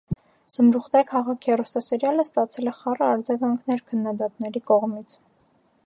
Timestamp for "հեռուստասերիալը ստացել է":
1.49-2.75